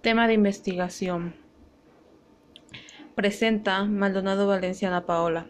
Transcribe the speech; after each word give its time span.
Tema 0.00 0.28
de 0.28 0.34
investigación. 0.34 1.34
Presenta 3.16 3.82
Maldonado 3.82 4.46
Valenciana 4.46 5.06
Paola 5.06 5.48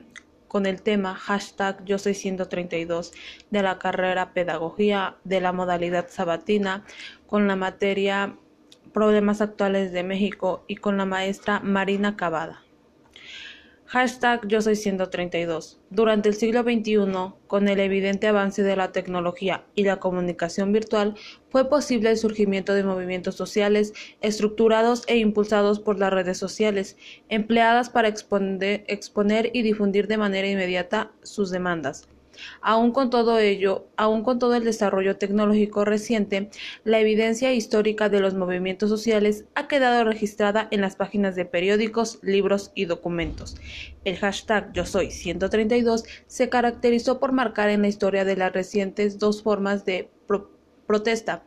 con 0.49 0.65
el 0.65 0.81
tema 0.81 1.15
hashtag 1.15 1.85
yo 1.85 1.99
soy 1.99 2.15
132 2.15 3.13
de 3.51 3.63
la 3.63 3.79
carrera 3.79 4.33
Pedagogía 4.33 5.17
de 5.25 5.43
la 5.43 5.53
modalidad 5.53 6.09
sabatina 6.09 6.87
con 7.27 7.47
la 7.47 7.57
materia 7.57 8.39
Problemas 8.95 9.43
actuales 9.43 9.93
de 9.93 10.03
México 10.03 10.65
y 10.67 10.77
con 10.77 10.97
la 10.97 11.05
maestra 11.05 11.61
Marina 11.61 12.17
Cavada. 12.17 12.63
Hashtag 13.91 14.47
Yo 14.49 14.61
Soy 14.61 14.77
132. 14.77 15.81
Durante 15.89 16.29
el 16.29 16.35
siglo 16.35 16.63
XXI, 16.63 17.33
con 17.47 17.69
el 17.69 17.81
evidente 17.81 18.27
avance 18.27 18.63
de 18.63 18.77
la 18.77 18.93
tecnología 18.93 19.65
y 19.75 19.85
la 19.85 19.99
comunicación 19.99 20.73
virtual, 20.73 21.15
fue 21.49 21.71
posible 21.71 22.11
el 22.11 22.19
surgimiento 22.19 22.75
de 22.75 22.85
movimientos 22.85 23.37
sociales 23.37 23.95
estructurados 24.21 25.05
e 25.07 25.17
impulsados 25.17 25.81
por 25.81 25.99
las 25.99 26.13
redes 26.13 26.37
sociales, 26.37 26.99
empleadas 27.31 27.89
para 27.89 28.09
exponer 28.09 29.51
y 29.55 29.63
difundir 29.63 30.07
de 30.07 30.19
manera 30.19 30.49
inmediata 30.49 31.11
sus 31.23 31.51
demandas. 31.51 32.07
Aún 32.61 32.93
con 32.93 33.11
todo 33.11 33.39
ello, 33.39 33.87
aún 33.97 34.23
con 34.23 34.39
todo 34.39 34.55
el 34.55 34.65
desarrollo 34.65 35.17
tecnológico 35.17 35.85
reciente, 35.85 36.51
la 36.85 37.01
evidencia 37.01 37.53
histórica 37.53 38.09
de 38.09 38.21
los 38.21 38.35
movimientos 38.35 38.89
sociales 38.91 39.45
ha 39.55 39.69
quedado 39.69 40.05
registrada 40.05 40.69
en 40.71 40.81
las 40.81 40.97
páginas 40.97 41.35
de 41.37 41.45
periódicos, 41.45 42.19
libros 42.23 42.73
y 42.75 42.85
documentos. 42.85 43.57
El 44.05 44.17
hashtag 44.17 44.73
Yo 44.73 44.87
Soy 44.87 45.11
132 45.11 46.05
se 46.27 46.49
caracterizó 46.49 47.19
por 47.19 47.33
marcar 47.33 47.71
en 47.71 47.83
la 47.83 47.89
historia 47.89 48.25
de 48.25 48.37
las 48.37 48.53
recientes 48.53 49.19
dos 49.19 49.43
formas 49.43 49.85
de 49.85 50.11
protesta 50.87 51.45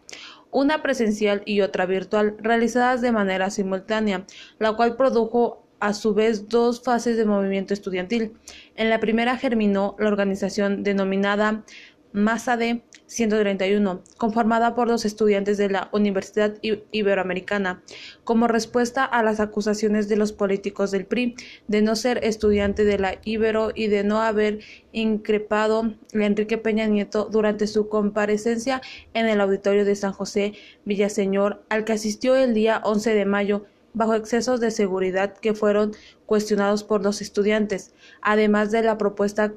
una 0.51 0.83
presencial 0.83 1.41
y 1.45 1.61
otra 1.61 1.85
virtual, 1.85 2.35
realizadas 2.39 3.01
de 3.01 3.11
manera 3.11 3.49
simultánea, 3.49 4.25
la 4.59 4.73
cual 4.73 4.97
produjo 4.97 5.60
a 5.81 5.93
su 5.93 6.13
vez 6.13 6.47
dos 6.47 6.81
fases 6.81 7.17
de 7.17 7.25
movimiento 7.25 7.73
estudiantil. 7.73 8.33
En 8.75 8.89
la 8.89 8.99
primera 8.99 9.37
germinó 9.37 9.95
la 9.99 10.07
organización 10.07 10.83
denominada 10.83 11.65
Masa 12.13 12.57
de 12.57 12.83
131, 13.05 14.03
conformada 14.17 14.75
por 14.75 14.87
los 14.87 15.05
estudiantes 15.05 15.57
de 15.57 15.69
la 15.69 15.89
Universidad 15.93 16.57
Iberoamericana, 16.61 17.83
como 18.23 18.47
respuesta 18.47 19.05
a 19.05 19.23
las 19.23 19.39
acusaciones 19.39 20.09
de 20.09 20.17
los 20.17 20.33
políticos 20.33 20.91
del 20.91 21.05
PRI 21.05 21.35
de 21.67 21.81
no 21.81 21.95
ser 21.95 22.23
estudiante 22.23 22.83
de 22.83 22.99
la 22.99 23.15
Ibero 23.23 23.71
y 23.73 23.87
de 23.87 24.03
no 24.03 24.21
haber 24.21 24.59
increpado 24.91 25.93
a 26.13 26.25
Enrique 26.25 26.57
Peña 26.57 26.85
Nieto 26.85 27.29
durante 27.31 27.67
su 27.67 27.87
comparecencia 27.87 28.81
en 29.13 29.27
el 29.27 29.39
auditorio 29.39 29.85
de 29.85 29.95
San 29.95 30.11
José 30.11 30.53
Villaseñor, 30.85 31.63
al 31.69 31.85
que 31.85 31.93
asistió 31.93 32.35
el 32.35 32.53
día 32.53 32.81
11 32.83 33.13
de 33.13 33.25
mayo 33.25 33.65
bajo 33.93 34.15
excesos 34.15 34.59
de 34.59 34.71
seguridad 34.71 35.33
que 35.37 35.53
fueron 35.53 35.93
cuestionados 36.25 36.83
por 36.83 37.03
los 37.03 37.21
estudiantes, 37.21 37.93
además 38.21 38.71
de 38.71 38.83
la 38.83 38.97
propuesta 38.97 39.53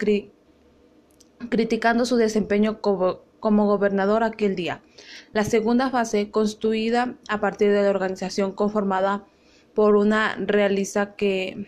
criticando 1.49 2.05
su 2.07 2.17
desempeño 2.17 2.81
como, 2.81 3.23
gobernador 3.41 4.25
aquel 4.25 4.57
día. 4.57 4.83
La 5.33 5.45
segunda 5.45 5.91
fase, 5.91 6.31
construida 6.31 7.17
a 7.29 7.41
partir 7.41 7.73
de 7.73 7.83
la 7.83 7.91
organización 7.91 8.53
conformada 8.53 9.25
por 9.75 9.97
una 9.97 10.37
realiza 10.37 11.15
que 11.15 11.67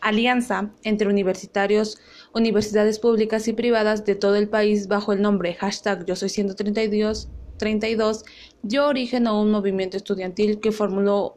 alianza 0.00 0.70
entre 0.82 1.08
universitarios, 1.08 1.98
universidades 2.34 2.98
públicas 2.98 3.48
y 3.48 3.52
privadas 3.52 4.04
de 4.04 4.14
todo 4.14 4.36
el 4.36 4.48
país 4.48 4.88
bajo 4.88 5.12
el 5.12 5.22
nombre 5.22 5.54
hashtag 5.54 6.04
Yo 6.04 6.16
Soy 6.16 6.28
132 6.28 7.28
32 7.58 8.24
dio 8.62 8.86
origen 8.86 9.26
a 9.26 9.34
un 9.34 9.50
movimiento 9.50 9.96
estudiantil 9.96 10.60
que 10.60 10.72
formuló 10.72 11.36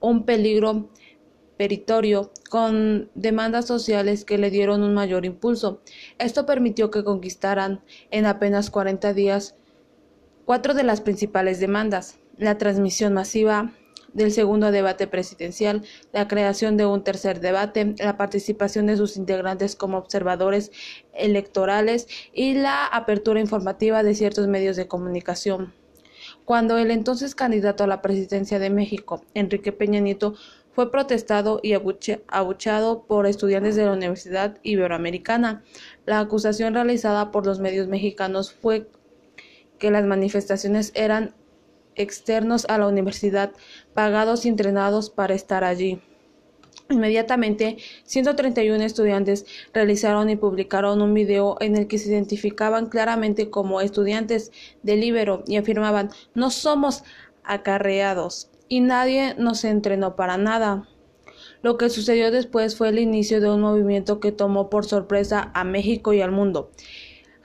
un 0.00 0.24
peligro 0.24 0.90
peritorio 1.56 2.30
con 2.48 3.10
demandas 3.14 3.66
sociales 3.66 4.24
que 4.24 4.38
le 4.38 4.50
dieron 4.50 4.82
un 4.82 4.94
mayor 4.94 5.26
impulso. 5.26 5.82
Esto 6.18 6.46
permitió 6.46 6.90
que 6.90 7.04
conquistaran 7.04 7.82
en 8.10 8.26
apenas 8.26 8.70
40 8.70 9.12
días 9.14 9.54
cuatro 10.46 10.74
de 10.74 10.82
las 10.82 11.00
principales 11.00 11.60
demandas, 11.60 12.18
la 12.36 12.58
transmisión 12.58 13.12
masiva 13.12 13.72
del 14.12 14.32
segundo 14.32 14.70
debate 14.70 15.06
presidencial, 15.06 15.82
la 16.12 16.28
creación 16.28 16.76
de 16.76 16.86
un 16.86 17.04
tercer 17.04 17.40
debate, 17.40 17.94
la 17.98 18.16
participación 18.16 18.86
de 18.86 18.96
sus 18.96 19.16
integrantes 19.16 19.76
como 19.76 19.98
observadores 19.98 20.70
electorales 21.12 22.08
y 22.32 22.54
la 22.54 22.86
apertura 22.86 23.40
informativa 23.40 24.02
de 24.02 24.14
ciertos 24.14 24.46
medios 24.46 24.76
de 24.76 24.88
comunicación. 24.88 25.72
Cuando 26.44 26.78
el 26.78 26.90
entonces 26.90 27.34
candidato 27.34 27.84
a 27.84 27.86
la 27.86 28.02
presidencia 28.02 28.58
de 28.58 28.70
México, 28.70 29.24
Enrique 29.34 29.72
Peña 29.72 30.00
Nieto, 30.00 30.34
fue 30.72 30.90
protestado 30.90 31.60
y 31.62 31.72
abuchado 31.72 33.02
por 33.02 33.26
estudiantes 33.26 33.74
de 33.76 33.84
la 33.84 33.92
Universidad 33.92 34.58
Iberoamericana. 34.62 35.64
La 36.06 36.20
acusación 36.20 36.74
realizada 36.74 37.32
por 37.32 37.44
los 37.44 37.58
medios 37.58 37.88
mexicanos 37.88 38.52
fue 38.52 38.88
que 39.78 39.90
las 39.90 40.04
manifestaciones 40.04 40.92
eran 40.94 41.34
externos 42.02 42.66
a 42.68 42.78
la 42.78 42.88
universidad, 42.88 43.52
pagados 43.94 44.46
y 44.46 44.48
entrenados 44.48 45.10
para 45.10 45.34
estar 45.34 45.64
allí. 45.64 46.00
Inmediatamente, 46.90 47.76
131 48.04 48.82
estudiantes 48.82 49.46
realizaron 49.72 50.28
y 50.28 50.36
publicaron 50.36 51.00
un 51.02 51.14
video 51.14 51.56
en 51.60 51.76
el 51.76 51.86
que 51.86 51.98
se 51.98 52.10
identificaban 52.10 52.86
claramente 52.86 53.48
como 53.48 53.80
estudiantes 53.80 54.50
del 54.82 55.04
Ibero 55.04 55.44
y 55.46 55.56
afirmaban 55.56 56.10
no 56.34 56.50
somos 56.50 57.04
acarreados 57.44 58.50
y 58.68 58.80
nadie 58.80 59.34
nos 59.38 59.64
entrenó 59.64 60.16
para 60.16 60.36
nada. 60.36 60.88
Lo 61.62 61.76
que 61.76 61.90
sucedió 61.90 62.30
después 62.30 62.76
fue 62.76 62.88
el 62.88 62.98
inicio 62.98 63.40
de 63.40 63.50
un 63.50 63.60
movimiento 63.60 64.18
que 64.18 64.32
tomó 64.32 64.70
por 64.70 64.84
sorpresa 64.84 65.50
a 65.54 65.62
México 65.62 66.12
y 66.12 66.22
al 66.22 66.32
mundo. 66.32 66.70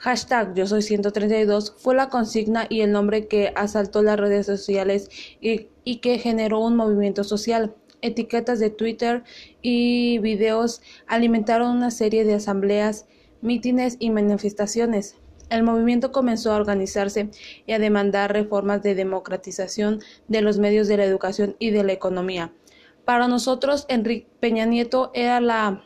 Hashtag 0.06 0.54
Yo 0.54 0.68
Soy 0.68 0.84
132 0.84 1.74
fue 1.80 1.96
la 1.96 2.10
consigna 2.10 2.68
y 2.70 2.82
el 2.82 2.92
nombre 2.92 3.28
que 3.28 3.52
asaltó 3.56 4.04
las 4.04 4.20
redes 4.20 4.46
sociales 4.46 5.10
y, 5.42 5.70
y 5.84 5.96
que 5.98 6.20
generó 6.20 6.60
un 6.60 6.76
movimiento 6.76 7.24
social. 7.24 7.74
Etiquetas 8.04 8.60
de 8.60 8.70
Twitter 8.70 9.24
y 9.64 10.20
videos 10.20 10.84
alimentaron 11.08 11.76
una 11.76 11.90
serie 11.90 12.24
de 12.24 12.36
asambleas, 12.36 13.08
mítines 13.42 13.98
y 13.98 14.12
manifestaciones. 14.12 15.16
El 15.50 15.64
movimiento 15.64 16.12
comenzó 16.12 16.52
a 16.52 16.58
organizarse 16.58 17.32
y 17.66 17.74
a 17.74 17.80
demandar 17.80 18.32
reformas 18.32 18.84
de 18.84 18.94
democratización 18.94 20.02
de 20.28 20.42
los 20.42 20.60
medios 20.60 20.88
de 20.88 20.98
la 20.98 21.06
educación 21.06 21.56
y 21.58 21.72
de 21.72 21.84
la 21.84 21.94
economía. 21.94 22.54
Para 23.06 23.28
nosotros, 23.28 23.88
Enrique 23.90 24.28
Peña 24.40 24.66
Nieto 24.66 25.10
era 25.16 25.42
la 25.42 25.84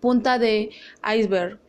punta 0.00 0.38
de 0.38 0.70
iceberg 1.14 1.60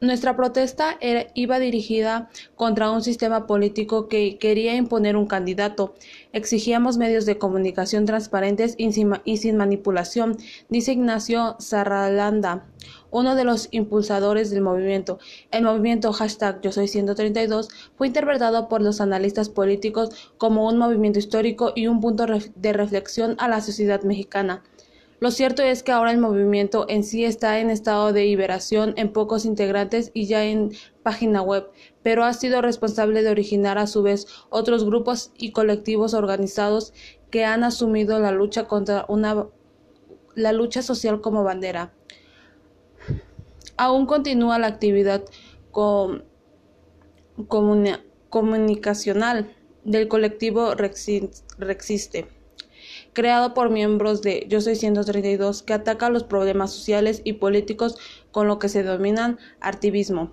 nuestra 0.00 0.36
protesta 0.36 0.98
iba 1.34 1.58
dirigida 1.58 2.30
contra 2.56 2.90
un 2.90 3.02
sistema 3.02 3.46
político 3.46 4.08
que 4.08 4.38
quería 4.38 4.74
imponer 4.74 5.16
un 5.16 5.26
candidato. 5.26 5.94
Exigíamos 6.32 6.96
medios 6.96 7.26
de 7.26 7.38
comunicación 7.38 8.06
transparentes 8.06 8.74
y 8.78 8.92
sin, 8.92 9.56
manipulación, 9.56 10.38
dice 10.68 10.92
Ignacio 10.92 11.56
Zarralanda, 11.60 12.66
uno 13.10 13.34
de 13.34 13.44
los 13.44 13.68
impulsadores 13.72 14.50
del 14.50 14.62
movimiento. 14.62 15.18
El 15.50 15.64
movimiento 15.64 16.12
hashtag 16.12 16.60
Yo 16.62 16.72
Soy 16.72 16.88
132 16.88 17.68
fue 17.96 18.06
interpretado 18.06 18.68
por 18.68 18.80
los 18.80 19.00
analistas 19.00 19.48
políticos 19.48 20.32
como 20.38 20.66
un 20.66 20.78
movimiento 20.78 21.18
histórico 21.18 21.72
y 21.74 21.88
un 21.88 22.00
punto 22.00 22.26
de 22.54 22.72
reflexión 22.72 23.36
a 23.38 23.48
la 23.48 23.60
sociedad 23.60 24.02
mexicana. 24.02 24.62
Lo 25.20 25.30
cierto 25.30 25.62
es 25.62 25.82
que 25.82 25.92
ahora 25.92 26.12
el 26.12 26.18
movimiento 26.18 26.86
en 26.88 27.04
sí 27.04 27.26
está 27.26 27.60
en 27.60 27.68
estado 27.68 28.14
de 28.14 28.24
liberación 28.24 28.94
en 28.96 29.12
pocos 29.12 29.44
integrantes 29.44 30.10
y 30.14 30.24
ya 30.26 30.46
en 30.46 30.72
página 31.02 31.42
web, 31.42 31.70
pero 32.02 32.24
ha 32.24 32.32
sido 32.32 32.62
responsable 32.62 33.22
de 33.22 33.30
originar 33.30 33.76
a 33.76 33.86
su 33.86 34.02
vez 34.02 34.26
otros 34.48 34.82
grupos 34.86 35.30
y 35.36 35.52
colectivos 35.52 36.14
organizados 36.14 36.94
que 37.30 37.44
han 37.44 37.64
asumido 37.64 38.18
la 38.18 38.32
lucha 38.32 38.66
contra 38.66 39.04
una 39.08 39.46
la 40.34 40.52
lucha 40.52 40.80
social 40.80 41.20
como 41.20 41.44
bandera. 41.44 41.92
Aún 43.76 44.06
continúa 44.06 44.58
la 44.58 44.68
actividad 44.68 45.22
comunicacional 48.28 49.54
del 49.84 50.08
colectivo 50.08 50.74
Rexiste 50.74 52.39
creado 53.12 53.54
por 53.54 53.70
miembros 53.70 54.22
de 54.22 54.46
Yo 54.48 54.60
Soy 54.60 54.76
132, 54.76 55.62
que 55.62 55.72
ataca 55.72 56.10
los 56.10 56.24
problemas 56.24 56.72
sociales 56.72 57.22
y 57.24 57.34
políticos 57.34 57.96
con 58.30 58.46
lo 58.46 58.58
que 58.58 58.68
se 58.68 58.82
denominan 58.82 59.38
artivismo, 59.60 60.32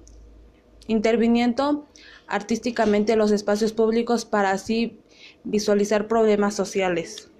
interviniendo 0.87 1.87
artísticamente 2.27 3.15
los 3.15 3.31
espacios 3.31 3.73
públicos 3.73 4.25
para 4.25 4.51
así 4.51 4.99
visualizar 5.43 6.07
problemas 6.07 6.55
sociales. 6.55 7.31